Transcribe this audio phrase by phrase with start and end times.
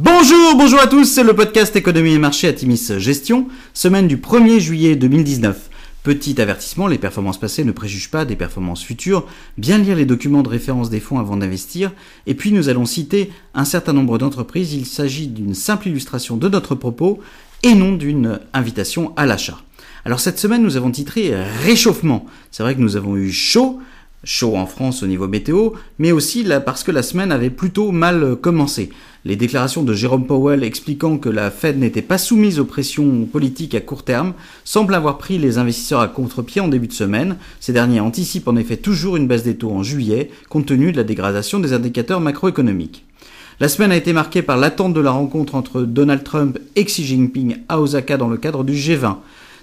[0.00, 4.16] Bonjour, bonjour à tous, c'est le podcast Économie et Marché à Timis Gestion, semaine du
[4.16, 5.68] 1er juillet 2019.
[6.04, 9.26] Petit avertissement, les performances passées ne préjugent pas des performances futures,
[9.56, 11.90] bien lire les documents de référence des fonds avant d'investir,
[12.28, 16.48] et puis nous allons citer un certain nombre d'entreprises, il s'agit d'une simple illustration de
[16.48, 17.18] notre propos
[17.64, 19.58] et non d'une invitation à l'achat.
[20.04, 21.32] Alors cette semaine nous avons titré
[21.64, 22.24] Réchauffement.
[22.52, 23.80] C'est vrai que nous avons eu chaud,
[24.24, 28.36] chaud en France au niveau météo, mais aussi parce que la semaine avait plutôt mal
[28.36, 28.90] commencé.
[29.24, 33.74] Les déclarations de Jérôme Powell expliquant que la Fed n'était pas soumise aux pressions politiques
[33.74, 34.32] à court terme
[34.64, 37.36] semblent avoir pris les investisseurs à contre-pied en début de semaine.
[37.60, 40.96] Ces derniers anticipent en effet toujours une baisse des taux en juillet, compte tenu de
[40.96, 43.04] la dégradation des indicateurs macroéconomiques.
[43.60, 47.04] La semaine a été marquée par l'attente de la rencontre entre Donald Trump et Xi
[47.04, 49.16] Jinping à Osaka dans le cadre du G20.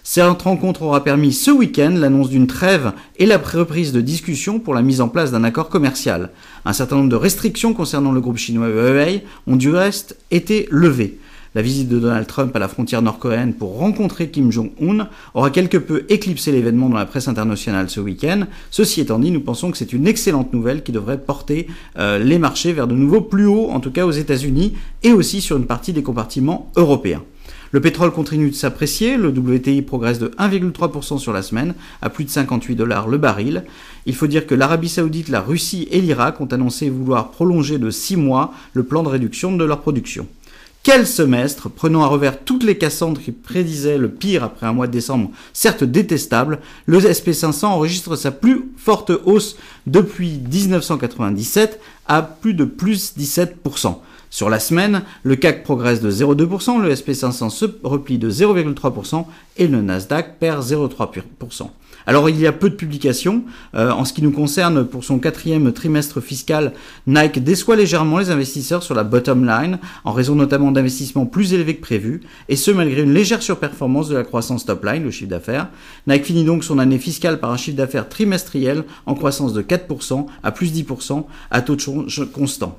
[0.07, 4.75] Cette rencontre aura permis ce week-end l'annonce d'une trêve et la reprise de discussions pour
[4.75, 6.29] la mise en place d'un accord commercial.
[6.63, 11.17] Un certain nombre de restrictions concernant le groupe chinois Huawei ont du reste été levées.
[11.55, 15.77] La visite de Donald Trump à la frontière nord-coréenne pour rencontrer Kim Jong-un aura quelque
[15.77, 18.45] peu éclipsé l'événement dans la presse internationale ce week-end.
[18.69, 21.65] Ceci étant dit, nous pensons que c'est une excellente nouvelle qui devrait porter
[21.97, 25.41] euh, les marchés vers de nouveaux plus hauts, en tout cas aux États-Unis, et aussi
[25.41, 27.23] sur une partie des compartiments européens.
[27.75, 32.23] Le pétrole continue de s'apprécier, le WTI progresse de 1,3% sur la semaine, à plus
[32.23, 33.65] de 58 dollars le baril.
[34.05, 37.89] Il faut dire que l'Arabie saoudite, la Russie et l'Irak ont annoncé vouloir prolonger de
[37.89, 40.25] 6 mois le plan de réduction de leur production.
[40.83, 44.87] Quel semestre Prenant à revers toutes les Cassandres qui prédisaient le pire après un mois
[44.87, 52.53] de décembre, certes détestable, le SP500 enregistre sa plus forte hausse depuis 1997 à plus
[52.53, 53.97] de plus 17%.
[54.35, 59.23] Sur la semaine, le CAC progresse de 0,2%, le SP500 se replie de 0,3%
[59.55, 61.69] et le Nasdaq perd 0,3%.
[62.05, 63.45] Alors il y a peu de publications.
[63.75, 66.73] Euh, en ce qui nous concerne, pour son quatrième trimestre fiscal,
[67.07, 71.77] Nike déçoit légèrement les investisseurs sur la bottom line, en raison notamment d'investissements plus élevés
[71.77, 72.19] que prévu,
[72.49, 75.69] et ce malgré une légère surperformance de la croissance top line, le chiffre d'affaires.
[76.07, 80.25] Nike finit donc son année fiscale par un chiffre d'affaires trimestriel en croissance de 4%
[80.43, 82.75] à plus 10% à taux de change constant.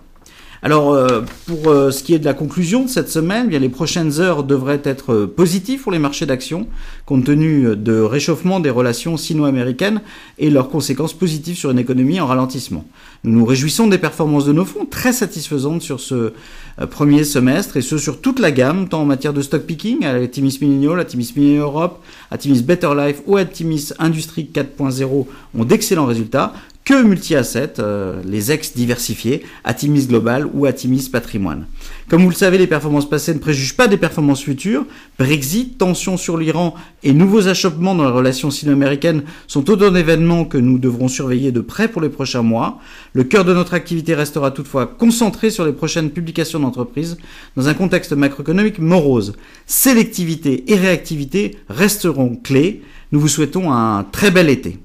[0.62, 3.68] Alors, euh, pour euh, ce qui est de la conclusion de cette semaine, eh les
[3.68, 6.66] prochaines heures devraient être euh, positives pour les marchés d'actions,
[7.04, 10.00] compte tenu de réchauffement des relations sino-américaines
[10.38, 12.84] et leurs conséquences positives sur une économie en ralentissement.
[13.24, 16.32] Nous nous réjouissons des performances de nos fonds, très satisfaisantes sur ce
[16.90, 20.26] premier semestre, et ce sur toute la gamme, tant en matière de stock picking, à
[20.26, 25.26] Timis Millennial, à Timis Millennial Europe, à Timis Better Life ou à Timis Industrie 4.0
[25.58, 26.52] ont d'excellents résultats,
[26.86, 31.66] que multi-assets, euh, les ex diversifiés, Atimis Global ou Atimis Patrimoine.
[32.08, 34.86] Comme vous le savez, les performances passées ne préjugent pas des performances futures.
[35.18, 40.58] Brexit, tensions sur l'Iran et nouveaux achoppements dans la relation sino-américaine sont autant d'événements que
[40.58, 42.78] nous devrons surveiller de près pour les prochains mois.
[43.14, 47.16] Le cœur de notre activité restera toutefois concentré sur les prochaines publications d'entreprises
[47.56, 49.32] dans un contexte macroéconomique morose.
[49.66, 52.84] Sélectivité et réactivité resteront clés.
[53.10, 54.78] Nous vous souhaitons un très bel été.